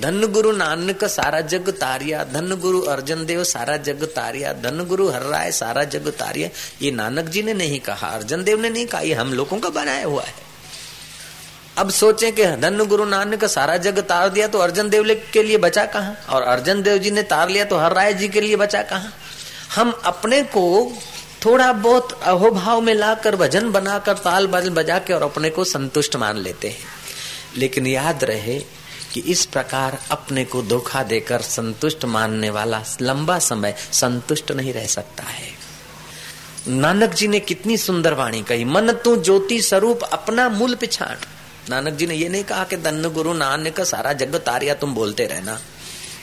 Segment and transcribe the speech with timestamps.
[0.00, 5.08] धन गुरु नानक सारा जग तारिया धन गुरु अर्जन देव सारा जग तारिया धन गुरु
[5.08, 6.48] हर राय सारा जग तारिया।
[6.82, 9.68] ये नानक जी ने नहीं कहा, अर्जन देव ने नहीं कहा, ये हम लोगों का
[9.68, 10.34] बनाया हुआ है।
[11.78, 15.58] अब सोचें कि धन गुरु नानक सारा जग तार दिया तो अर्जन देव के लिए
[15.58, 16.14] बचा कहा?
[16.30, 19.10] और अर्जन देव जी ने तार लिया तो हर राय जी के लिए बचा कहा?
[19.74, 20.92] हम अपने को
[21.44, 26.16] थोड़ा बहुत अहोभाव में लाकर, भजन बनाकर, ताल बाल बजा के और अपने को संतुष्ट
[26.16, 26.92] मान लेते हैं।
[27.56, 28.62] लेकिन याद रहे
[29.14, 34.86] कि इस प्रकार अपने को धोखा देकर संतुष्ट मानने वाला लंबा समय संतुष्ट नहीं रह
[34.86, 35.48] सकता है।
[36.68, 41.16] नानक जी ने कितनी सुंदर वाणी कही, मन तू ज्योति स्वरूप अपना मूल पिछाड़
[41.70, 45.26] नानक जी ने यह नहीं कहा कि धन गुरु नानक सारा जग तारिया तुम बोलते
[45.26, 45.58] रहना।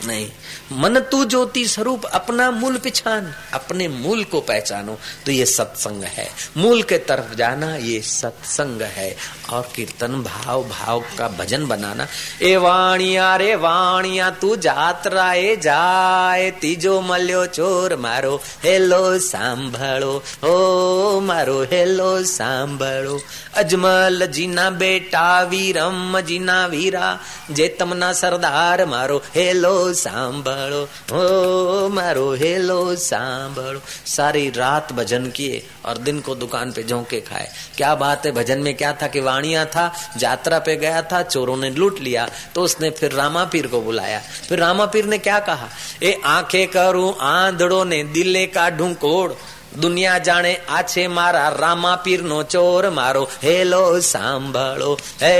[0.06, 0.28] नहीं।
[0.72, 6.28] मन तू ज्योति स्वरूप, अपना मूल पिछान, अपने मूल को पहचानो तो ये सत्संग है।
[6.56, 9.16] मूल के तरफ़ जाना, ये सत्संग है।
[9.50, 12.06] और कीर्तन भाव भाव का भजन बनाना।
[12.42, 21.20] ए वाणिया रे वाणिया, तू जात्रा ए जाए तीजो मल्यो चोर मारो, हेलो सांभळो ओ
[21.20, 23.18] मारो, हेलो सांभळो
[23.54, 27.18] अजमल जीना बेटा, वीरम जीना वीरा
[27.50, 35.98] जे तमना सरदार मारो, हेलो सांभळो ओ मारो हेलो सांभो सारी रात भजन किए और
[35.98, 39.64] दिन को दुकान पे झोंके खाए। क्या बात है, भजन में क्या था कि वाणिया
[39.66, 43.80] था यात्रा पे गया था, चोरों ने लूट लिया तो उसने फिर रामा पीर को
[43.80, 45.68] बुलाया। फिर रामा पीर ने क्या कहा?
[46.02, 49.32] ए आँखें करूँ, आंधड़ो ने दिले का ढूंकोड़
[49.77, 55.33] દુનિયા જાણે આ છે મારા રામા પીર નો ચોર મારો હેલો સાંભળો હે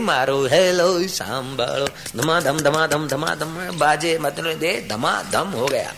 [0.00, 5.92] મારો હેલો સાંભળો ધમાધમ ધમાધમ ધમાધમ बाजे मतलब दे धमाधम हो गया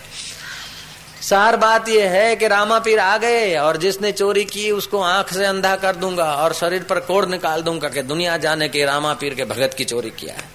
[1.23, 5.33] सार बात यह है कि रामा पीर आ गए और जिसने चोरी की उसको आंख
[5.33, 9.13] से अंधा कर दूंगा और शरीर पर कोड़ निकाल दूंगा कि दुनिया जाने के रामा
[9.15, 10.47] पीर के भगत की चोरी किया है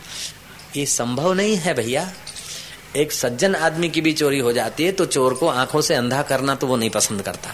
[0.75, 2.03] ये संभव नहीं है भैया
[2.96, 6.22] एक सज्जन आदमी की भी चोरी हो जाती है तो चोर को आँखों से अंधा
[6.22, 7.50] करना तो वो नहीं पसंद करता।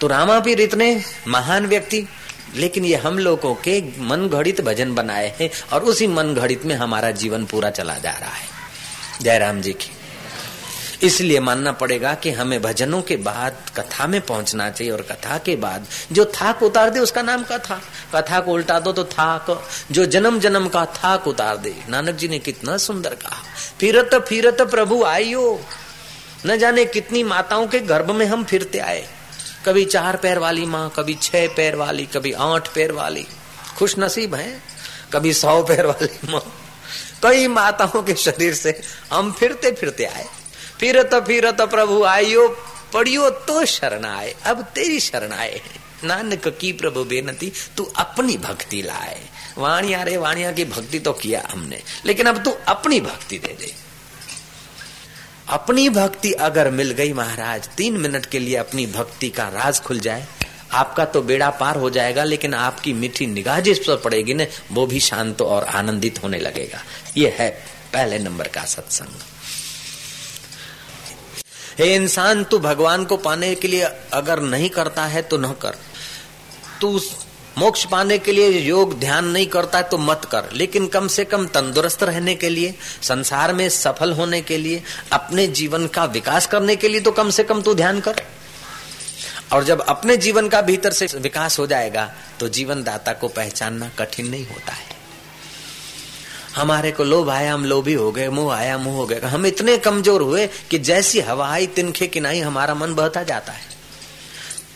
[0.00, 2.06] तो रामा पीर इतने महान व्यक्ति,
[2.54, 6.74] लेकिन ये हम लोगों के मन घड़ित भजन बनाए हैं, और उसी मन घड़ित में
[6.74, 8.48] हमारा जीवन पूरा चला जा रहा है।
[9.22, 9.95] जय राम जी की।
[11.02, 15.56] इसलिए मानना पड़ेगा कि हमें भजनों के बाद कथा में पहुँचना चाहिए और कथा के
[15.56, 17.82] बाद जो थाक उतार दे, उसका नाम कथा।
[18.14, 22.28] कथा को उल्टा दो तो थाक। जो जन्म जन्म का थाक उतार दे। नानक जी
[22.28, 23.36] ने कितना सुंदर कहा।
[23.80, 25.60] फिरत फिरत प्रभु आइयो।
[26.46, 29.08] न जाने कितनी माताओं के गर्भ में हम फिरते आए।
[29.66, 33.26] कभी चार पैर वाली माँ, कभी छह पैर वाली, कभी आठ पैर वाली।
[33.76, 34.62] खुश नसीब है,
[35.12, 36.62] कभी सौ पैर वाली माँ।
[37.22, 38.80] कई माताओं के शरीर से
[39.12, 40.26] हम फिरते फिरते आए।
[40.80, 42.48] फिरत फिरत प्रभु आयो,
[42.94, 45.60] पढ़ियो तो शरण आए, अब तेरी शरण आए
[46.04, 49.20] नानक की प्रभु बेनती, तू अपनी भक्ति लाए।
[49.58, 53.72] वाणिया रे, वाणिया की भक्ति तो किया हमने, लेकिन अब तू अपनी भक्ति दे दे।
[55.48, 60.00] अपनी भक्ति अगर मिल गई महाराज, तीन मिनट के लिए अपनी भक्ति का राज खुल
[60.00, 60.26] जाए।
[60.72, 64.86] आपका तो बेड़ा पार हो जाएगा, लेकिन आपकी मीठी निगाह जिस पर पड़ेगी ना, वो
[64.86, 66.82] भी शांत और आनंदित होने लगेगा।
[67.16, 67.50] ये है
[67.92, 69.35] पहले नंबर का सत्संग।
[71.78, 75.76] हे इंसान, तू भगवान को पाने के लिए अगर नहीं करता है तो न कर।
[76.80, 77.00] तू
[77.58, 81.24] मोक्ष पाने के लिए योग ध्यान नहीं करता है तो मत कर। लेकिन कम से
[81.24, 84.82] कम तंदुरुस्त रहने के लिए, संसार में सफल होने के लिए,
[85.12, 88.22] अपने जीवन का विकास करने के लिए तो कम से कम तू ध्यान कर।
[89.52, 92.10] और जब अपने जीवन का भीतर से विकास हो जाएगा
[92.40, 94.95] तो जीवन दाता को पहचानना कठिन नहीं होता है।
[96.56, 99.78] हमारे को लोभ आया, हम लोभी हो गए, मुँह आया, मुँह हो गए हम इतने
[99.78, 103.76] कमज़ोर हुए कि जैसी हवा आई, तिनखे किनाई हमारा मन बहता जाता है।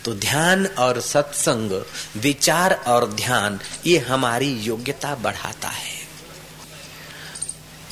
[0.05, 1.83] तो ध्यान और सत्संग,
[2.17, 6.01] विचार और ध्यान, ये हमारी योग्यता बढ़ाता है।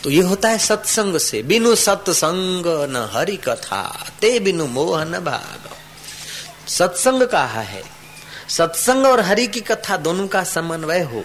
[0.04, 5.20] तो ये होता है सत्संग से। बिनु सत्संग न हरि कथा, ते बिनु मोह न
[5.20, 5.70] भाग।
[6.68, 7.84] सत्संग कहा है?
[8.50, 11.24] सत्संग और हरि की कथा दोनों का समन्वय हो,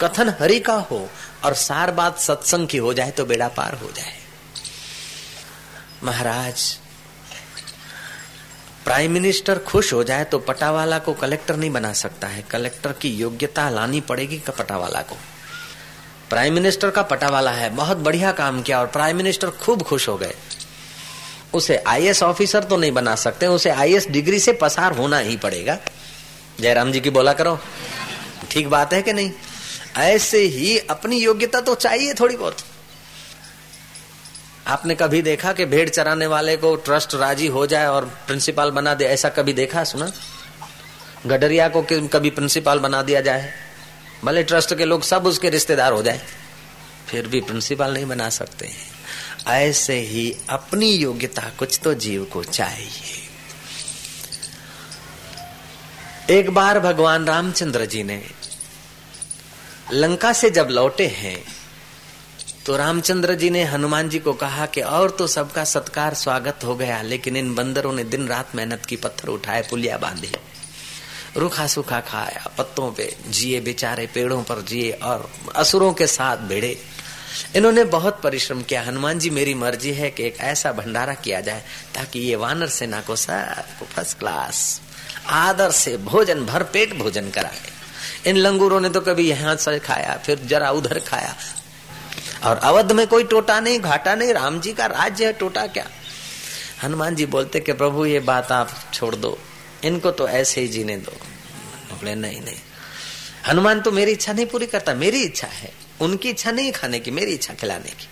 [0.00, 1.08] कथन हरि का हो
[1.44, 4.12] और सार बात सत्संग की हो जाए तो बेड़ा पार हो जाए।
[6.04, 6.62] महाराज
[8.84, 13.08] प्राइम मिनिस्टर खुश हो जाए तो पटावाला को कलेक्टर नहीं बना सकता है। कलेक्टर की
[13.10, 15.16] योग्यता लानी पड़ेगी पटावाला को।
[16.30, 20.16] प्राइम मिनिस्टर का पटावाला है। बहुत बढ़िया काम किया और प्राइम मिनिस्टर खूब खुश हो
[20.16, 20.34] गए।
[21.54, 25.78] उसे आईएएस ऑफिसर तो नहीं बना सकते, उसे आईएएस डिग्री से पसार होना ही पड़ेगा।
[26.60, 27.58] जयराम जी की बोला करो।
[28.50, 29.32] ठीक बात है कि नहीं?
[29.96, 32.56] ऐसे ही अपनी योग्यता तो चाहिए थोड़ी बहुत।
[34.66, 38.94] आपने कभी देखा कि भेड़ चराने वाले को ट्रस्ट राज़ी हो जाए और प्रिंसिपल बना
[38.94, 39.04] दे?
[39.04, 39.84] ऐसा कभी देखा?
[39.84, 40.10] सुना?
[41.26, 41.82] गडरिया को
[42.12, 43.52] कभी प्रिंसिपल बना दिया जाए?
[44.24, 46.20] भले ट्रस्ट के लोग सब उसके रिश्तेदार हो जाए,
[47.08, 48.70] फिर भी प्रिंसिपल नहीं बना सकते।
[49.48, 53.18] ऐसे ही अपनी योग्यता कुछ तो जीव को चाहिए।
[56.30, 58.22] एक बार भगवान रामचंद्र जी ने
[59.92, 61.42] लंका से जब लौटे हैं
[62.66, 66.74] तो रामचंद्र जी ने हनुमान जी को कहा कि और तो सबका सत्कार स्वागत हो
[66.74, 70.30] गया, लेकिन इन बंदरों ने दिन रात मेहनत की, पत्थर उठाए, पुलिया बांधी।
[71.36, 76.76] रूखा सूखा खाया, पत्तों पे जिए, बेचारे पेड़ों पर जिए और असुरों के साथ भिड़े।
[77.56, 81.64] इन्होंने बहुत परिश्रम किया। हनुमान जी, मेरी मर्ज़ी है कि एक ऐसा भंडारा किया जाए,
[81.94, 84.80] ताकि ये वानर सेना को सब फ़र्स्ट क्लास
[85.26, 87.69] आदर से भोजन भर पेट भोजन कराए।
[88.26, 91.34] इन लंगूरों ने तो कभी यहाँ से खाया, फिर जरा उधर खाया।
[92.44, 95.86] और अवध में कोई टोटा नहीं, घाटा नहीं, राम जी का राज्य है, टोटा क्या?
[96.82, 99.38] हनुमान जी बोलते कि प्रभु, ये बात आप छोड़ दो,
[99.84, 101.12] इनको तो ऐसे ही जीने दो।
[101.92, 102.56] बोले, नहीं नहीं।
[103.48, 107.10] हनुमान तो मेरी इच्छा नहीं पूरी करता, मेरी इच्छा है। उनकी इच्छा नहीं खाने की,
[107.10, 108.08] मेरी इच्छा खिलाने की।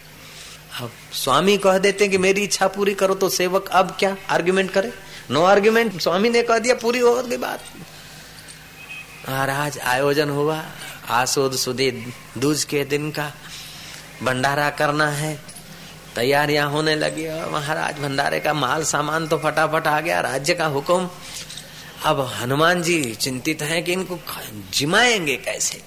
[0.81, 4.17] अब स्वामी कह देते हैं कि मेरी इच्छा पूरी करो तो सेवक अब क्या?
[4.31, 4.93] आर्ग्यूमेंट करे।
[5.31, 7.61] नो आर्ग्यूमेंट स्वामी ने कह दिया, पूरी हो गई बात।
[9.29, 10.65] महाराज, आयोजन हुआ।
[11.11, 11.91] आसोद सुदी
[12.39, 13.33] दूज के दिन का
[14.23, 15.39] भंडारा करना है।
[16.17, 20.67] तैयारियाँ होने लगी और महाराज, भंडारे का माल सामान तो फटाफट आ गया, राज्य का
[20.67, 21.11] हुक्म।
[22.05, 24.19] अब हनुमान जी चिंतित हैं कि इनको
[24.75, 25.83] जिमाएँगे कैसे?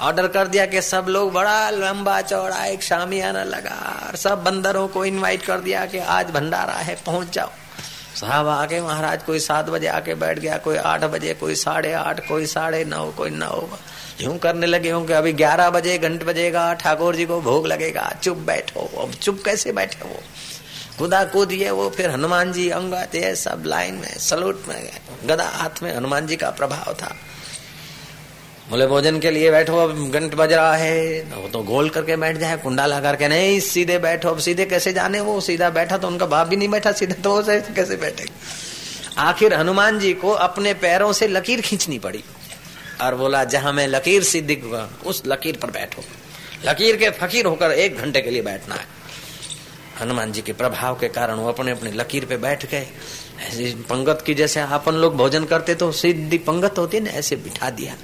[0.00, 4.44] ऑर्डर कर दिया कि सब लोग बड़ा लंबा चौड़ा एक शामी आना लगा और सब
[4.44, 7.50] बंदरों को इनवाइट कर दिया कि आज भंडारा है, पहुँच जाओ।
[8.18, 12.28] साहब आके महाराज, कोई सात बजे आके बैठ गया, कोई आठ बजे, कोई साढ़े आठ,
[12.28, 13.68] कोई साढ़े नौ, कोई नौ।
[14.20, 18.36] यूँ करने लगे होंगे, अभी ग्यारह बजे, घंट बजेगा, ठाकुर जी को भोग लगेगा। चुप
[18.36, 20.20] बैठो, अब चुप कैसे बैठे वो
[20.98, 24.90] खुदा कूद ये वो, फिर हनुमान जी अंगत सब लाइन में, सलूट में,
[25.26, 27.14] गदा हाथ में हनुमान जी का प्रभाव था।
[28.70, 32.36] बोले, भोजन के लिए बैठो, अब घंट बज रहा है। वो तो गोल करके बैठ
[32.36, 35.40] जाए कुंडा लगा करके नहीं, सीधे बैठो, अब सीधे कैसे जाने वो?
[35.40, 37.42] सीधा बैठा तो उनका बाप भी नहीं बैठा, सीधे तो वो
[37.74, 38.26] कैसे बैठे
[39.18, 42.22] आखिर हनुमान जी को अपने पैरों से लकीर खींचनी पड़ी
[43.00, 44.56] और बोला, जहाँ मैं लकीर सीधी
[45.06, 46.02] उस लकीर पर बैठो।
[46.64, 48.86] लकीर के फकीर होकर एक घंटे के लिए बैठना है।
[50.00, 52.86] हनुमान जी के प्रभाव के कारण वो अपने अपने लकीर पे बैठ गए।
[53.48, 57.70] ऐसी पंगत की जैसे अपन लोग भोजन करते तो सीधी पंगत होती ना, ऐसे बिठा
[57.70, 57.94] दिया।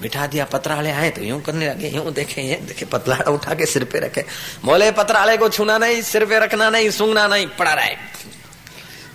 [0.00, 3.66] बिठा दिया पतराले आए तो यूँ करने लगे, यूँ देखे, ये देखे पतलाड़ा उठा के
[3.66, 4.24] सिर पे रखे।
[4.64, 7.94] बोले पतराले को छूना नहीं, सिर पे रखना नहीं, सूंघना नहीं, पड़ा रहे।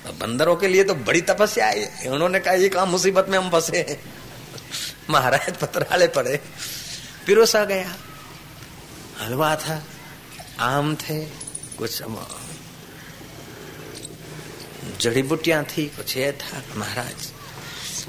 [0.05, 3.49] तो बंदरों के लिए तो बड़ी तपस्या है। उन्होंने कहा, ये काम मुसीबत में हम
[3.49, 3.97] फंसे हैं?
[5.09, 6.39] महाराज पतराले पड़े।
[7.25, 7.95] पिरोसा गया।
[9.19, 9.81] हलवा था,
[10.59, 11.19] आम थे,
[11.77, 12.01] कुछ
[15.01, 17.31] जड़ी बुटियाँ थी, कुछ ये था। महाराज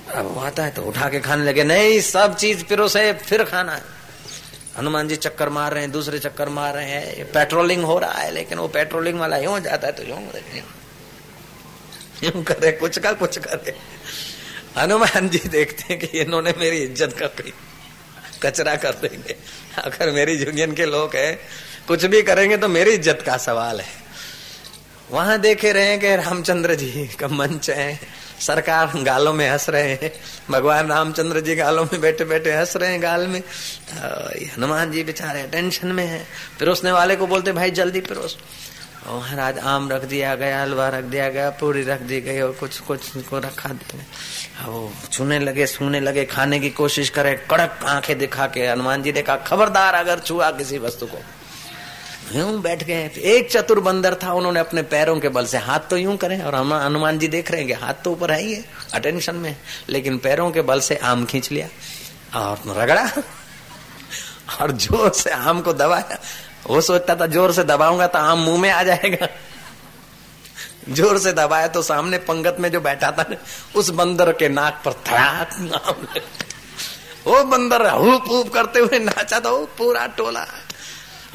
[0.07, 3.45] अब वो आता है तो उठा के खाने लगे, नहीं, सब चीज़ पिरो से, फिर
[3.45, 3.83] खाना है।
[4.77, 8.31] हनुमान जी चक्कर मार रहे हैं, दूसरे चक्कर मार रहे हैं पेट्रोलिंग हो रहा है,
[8.33, 10.19] लेकिन वो पेट्रोलिंग वाला यूँ जाता है तो यूँ
[12.25, 13.75] यूँ करे, कुछ का कुछ करे।
[14.77, 17.53] हनुमान जी देखते हैं कि इन्होंने मेरी इज़्ज़त का कोई
[18.43, 19.37] कचरा कर देंगे।
[19.79, 21.39] अगर मेरी यूनियन के लोग हैं,
[21.89, 24.05] कुछ भी करेंगे तो मेरी इज़्ज़त का सवाल है।
[25.11, 27.99] वहाँ देखे रहे कि रामचंद्र जी का मंच है।
[28.41, 30.13] सरकार गालों में हंस रहे हैं।
[30.51, 33.43] भगवान रामचंद्र जी गालों में बैठे बैठे हंस रहे हैं गाल में।
[34.47, 36.27] हनुमान जी बेचारे टेंशन में है।
[36.59, 38.39] पिरोसने वाले को बोलते, भाई, जल्दी पिरोस।
[39.09, 42.79] महाराज, आम रख दिया गया, हलवा रख दिया गया, पूरी रख दी गई और कुछ
[42.79, 48.19] कुछ को रखा दिया वो छूने लगे, सूने लगे, खाने की कोशिश करे, कड़क आँखें
[48.19, 51.19] दिखा के हनुमान जी ने कहा, खबरदार, अगर छुआ किसी वस्तु को।
[52.27, 55.97] यूँ बैठ गए। एक चतुर बंदर था, उन्होंने अपने पैरों के बल से हाथ तो
[55.97, 58.57] यूँ करें, और हम हनुमान जी देख रहे हैं कि हाथ तो ऊपर है ही
[58.95, 59.57] अटेंशन में।
[59.89, 61.69] लेकिन पैरों के बल से आम खींच लिया,
[62.37, 63.11] और रगड़ा,
[64.61, 66.19] और ज़ोर से आम को दबाया।
[66.67, 69.29] वो सोचता था, ज़ोर से दबाऊँगा तो आम मुँह में आ जाएगा।
[70.91, 73.25] ज़ोर से दबाया तो सामने पंगत में जो बैठा था
[73.77, 75.49] उस बंदर के नाक पर धड़ाक
[77.27, 80.47] वो बंदर हुप हुप करते हुए नाचा तो पूरा टोला।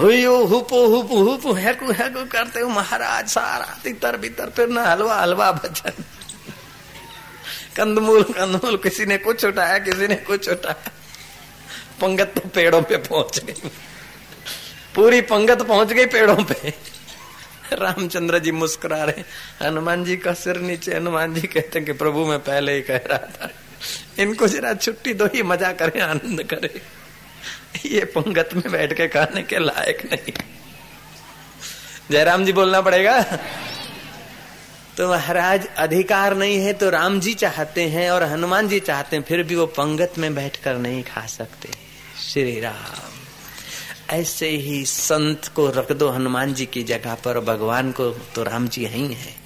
[0.02, 5.52] हुपो हुपु हुपु हैकु हैकु करते हो महाराज सारा तितर बितर फिर ना हलवा हलवा
[5.52, 6.04] भजन।
[7.78, 10.92] कंदमूल कंदमूल किसी ने कुछ उठाया, किसी ने कुछ उठाया।
[12.02, 13.70] पंगत तो पेड़ों पे पहुँच गई।
[14.96, 16.74] पूरी पंगत पहुँच गई पेड़ों पे।
[17.74, 19.24] रामचंद्र जी मुस्कुरा रहे
[19.62, 23.18] हनुमान जी का सिर नीचे, हनुमान जी कहते कि प्रभु मैं पहले ही कह रहा
[23.18, 23.50] था।
[24.20, 26.82] इनको जरा छुट्टी दो ही मज़ा करे, आनंद करे।
[27.86, 30.34] ये पंगत में बैठ के खाने के लायक नहीं।
[32.12, 33.22] जयराम जी बोलना पड़ेगा?
[34.98, 39.24] तो महाराज, अधिकार नहीं है तो राम जी चाहते हैं और हनुमान जी चाहते हैं,
[39.24, 41.70] फिर भी वो पंगत में बैठकर नहीं खा सकते।
[42.24, 43.20] श्री राम,
[44.10, 48.68] ऐसे ही संत को रख दो हनुमान जी की जगह पर, भगवान को तो राम
[48.68, 49.41] जी ही है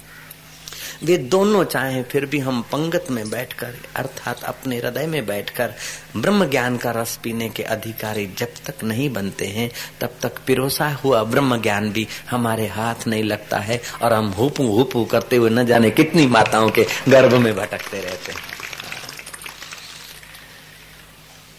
[1.02, 5.74] वे दोनों चाहे, फिर भी हम पंगत में बैठकर, अर्थात अपने हृदय में बैठकर,
[6.16, 10.88] ब्रह्म ज्ञान का रस पीने के अधिकारी जब तक नहीं बनते हैं, तब तक पिरोसा
[10.88, 15.50] हुआ ब्रह्म ज्ञान भी हमारे हाथ नहीं लगता है और हम हुपू हुपू करते हुए
[15.50, 18.56] न जाने कितनी माताओं के गर्भ में भटकते रहते हैं।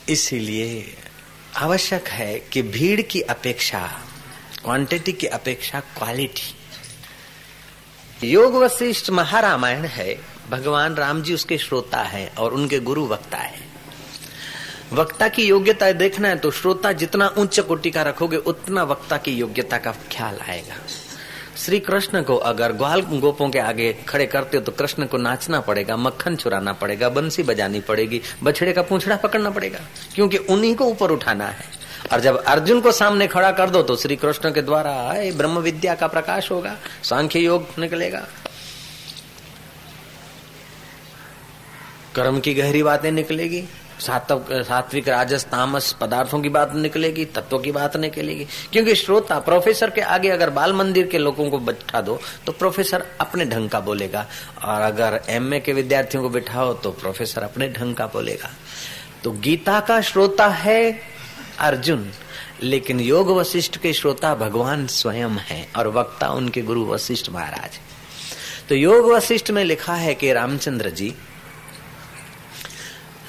[0.10, 0.98] इसीलिए
[1.56, 3.80] आवश्यक है कि भीड़ की अपेक्षा
[4.64, 6.56] क्वांटिटी की अपेक्षा क्वालिटी
[8.24, 10.16] योग वशिष्ठ महारामायण है।
[10.50, 13.60] भगवान राम जी उसके श्रोता है और उनके गुरु वक्ता है।
[14.94, 19.32] वक्ता की योग्यता देखना है तो श्रोता जितना उच्च कोटि का रखोगे, उतना वक्ता की
[19.32, 20.76] योग्यता का ख्याल आएगा।
[21.58, 25.60] श्री कृष्ण को अगर ग्वाल गोपों के आगे खड़े करते हो तो कृष्ण को नाचना
[25.60, 29.80] पड़ेगा, मक्खन चुराना पड़ेगा, बंसी बजानी पड़ेगी, बछड़े का पूछड़ा पकड़ना पड़ेगा,
[30.16, 31.77] क्योंकि उन्हीं को ऊपर उठाना है।
[32.14, 34.94] और जब अर्जुन को सामने खड़ा कर दो तो श्री कृष्ण के द्वारा
[35.38, 38.28] ब्रह्म विद्या का प्रकाश होगा, सांख्य योग निकलेगा।
[42.16, 43.68] कर्म की गहरी बातें निकलेगी
[44.00, 50.02] सात्विक, राजस, तामस पदार्थों की बात निकलेगी, तत्व की बात निकलेगी। क्योंकि श्रोता, प्रोफेसर के
[50.02, 54.26] आगे अगर बाल मंदिर के लोगों को बैठा दो तो प्रोफेसर अपने ढंग का बोलेगा।
[54.64, 58.50] और अगर एमए के विद्यार्थियों को बिठाओ तो प्रोफेसर अपने ढंग का बोलेगा।
[59.24, 61.00] तो गीता का श्रोता है
[61.60, 62.10] अर्जुन,
[62.64, 67.80] लेकिन योग वशिष्ठ के श्रोता भगवान स्वयं है और वक्ता उनके गुरु वशिष्ठ महाराज
[68.70, 71.14] तो योग वशिष्ठ में लिखा है कि रामचंद्र जी,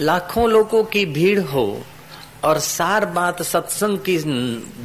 [0.00, 1.82] लाखों लोगों की भीड़ हो
[2.44, 4.18] और सार बात सत्संग की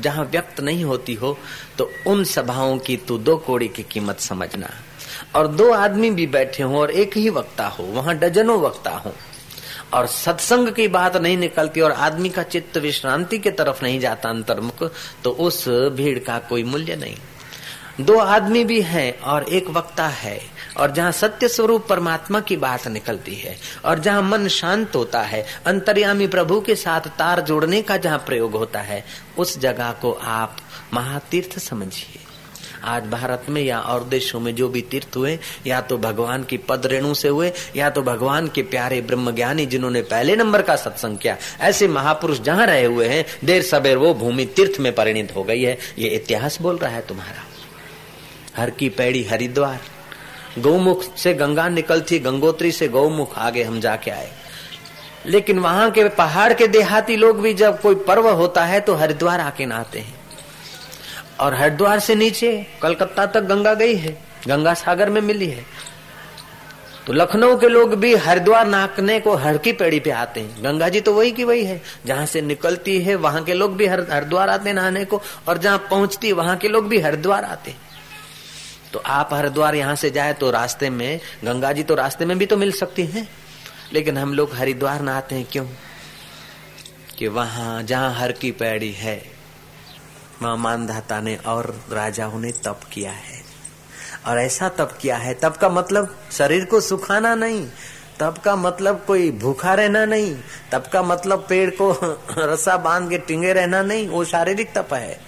[0.01, 1.37] जहाँ व्यक्त नहीं होती हो
[1.77, 4.69] तो उन सभाओं की तू दो कोड़ी की कीमत समझना।
[5.35, 9.13] और दो आदमी भी बैठे हों और एक ही वक्ता हो, वहाँ डजनों वक्ता हो।
[9.93, 14.29] और सत्संग की बात नहीं निकलती और आदमी का चित्त विश्रांति के तरफ़ नहीं जाता
[14.29, 14.83] अंतर्मुख
[15.23, 17.15] तो उस भीड़ का कोई मूल्य नहीं।
[18.01, 20.39] दो आदमी भी हैं और एक वक्ता है,
[20.77, 25.45] और जहाँ सत्य स्वरूप परमात्मा की बात निकलती है, और जहाँ मन शांत होता है,
[25.65, 29.03] अंतर्यामी प्रभु के साथ तार जोड़ने का जहाँ प्रयोग होता है,
[29.37, 30.57] उस जगह को आप
[30.93, 32.19] महातीर्थ समझिए।
[32.83, 36.57] आज भारत में या और देशों में जो भी तीर्थ हुए, या तो भगवान की
[36.57, 40.75] पद रेणु से हुए, या तो भगवान के प्यारे ब्रह्म ज्ञानी जिन्होंने पहले नंबर का
[40.75, 45.35] सत्संग किया, ऐसे महापुरुष जहाँ रहे हुए हैं, देर सबेर वो भूमि तीर्थ में परिणित
[45.35, 47.43] हो गई है। ये इतिहास बोल रहा है तुम्हारा।
[48.57, 49.79] हर की पैड़ी हरिद्वार।
[50.59, 54.31] गौमुख से गंगा निकलती, गंगोत्री से गौमुख आगे हम जाके आए।
[55.25, 59.39] लेकिन वहाँ के पहाड़ के देहाती लोग भी जब कोई पर्व होता है तो हरिद्वार
[59.39, 60.22] आके नहाते हैं।
[61.43, 65.65] और हरिद्वार से नीचे कलकत्ता तक गंगा गई है, गंगा सागर में मिली है।
[67.07, 70.89] तो लखनऊ के लोग भी हरिद्वार नाकने को हर की पेड़ी पे आते हैं। गंगा
[70.89, 74.49] जी तो वही की वही है। जहाँ से निकलती है, वहाँ के लोग भी हरिद्वार
[74.49, 77.79] आते हैं नहाने को, और जहाँ पहुँचती वहाँ के लोग भी हरिद्वार आते हैं।
[78.93, 82.45] तो आप हरिद्वार यहाँ से जाए तो रास्ते में, गंगा जी तो रास्ते में भी
[82.45, 83.27] तो मिल सकती है।
[83.93, 85.65] लेकिन हम लोग हरिद्वार नहाते हैं क्यों?
[87.17, 89.32] कि वहाँ, जहाँ हर की पैड़ी है
[90.41, 93.43] मानधाता ने और राजाओं ने तप किया है।
[94.25, 97.69] और ऐसा तप किया है तब का मतलब शरीर को सुखाना नहीं
[98.19, 100.35] तब का मतलब कोई भूखा रहना नहीं
[100.71, 101.91] तब का मतलब पेड़ को
[102.37, 105.19] रस्सा बाँध के टिंगे रहना नहीं, वो शारीरिक तप है।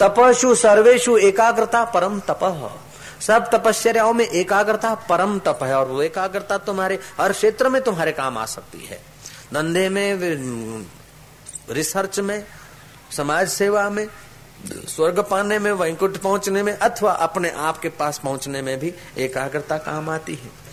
[0.00, 2.80] तपशु सर्वेशु एकाग्रता परम तप।
[3.20, 8.12] सब तपस्याओं में एकाग्रता परम तप है, और वो एकाग्रता तुम्हारे हर क्षेत्र में तुम्हारे
[8.12, 8.96] काम आ सकती है।
[9.54, 10.18] धंधे में,
[11.70, 12.44] रिसर्च में,
[13.12, 14.08] समाज सेवा में
[14.88, 19.78] स्वर्ग पाने में, वैकुंठ पहुँचने में, अथवा अपने आप के पास पहुँचने में भी एकाग्रता
[19.78, 20.64] काम आती है।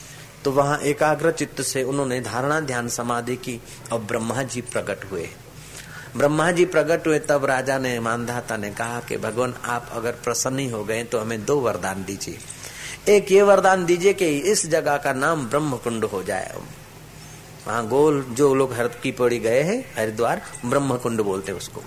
[0.45, 3.61] तो वहाँ एकाग्र चित्त से उन्होंने धारणा ध्यान समाधि की
[3.91, 5.29] और ब्रह्मा जी प्रकट हुए।
[6.17, 10.71] ब्रह्मा जी प्रकट हुए तब राजा ने, मानधाता ने कहा कि, भगवान, आप अगर प्रसन्न
[10.71, 12.37] हो गए तो हमें दो वरदान दीजिए।
[13.09, 16.57] एक ये वरदान दीजिए कि इस जगह का नाम ब्रह्म कुंड हो जाए।
[17.67, 21.81] वहाँ गोल, जो लोग हर की पड़ी गए हैं, हरिद्वार ब्रह्म कुंड बोलते उसको।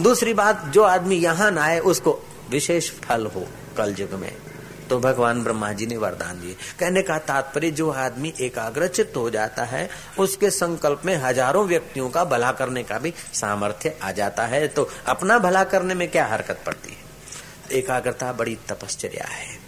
[0.00, 4.32] दूसरी बात, जो आदमी यहाँ ना आए, उसको विशेष फल हो कल युग में।
[4.90, 9.64] तो भगवान ब्रह्मा जी ने वरदान दिए। कहने का तात्पर्य, जो आदमी एकाग्रचित हो जाता
[9.64, 14.68] है, उसके संकल्प में हज़ारों व्यक्तियों का भला करने का भी सामर्थ्य आ जाता है।
[14.68, 16.98] तो अपना भला करने में क्या हरकत पड़ती है?
[17.72, 19.65] एकाग्रता बड़ी तपश्चर्या है।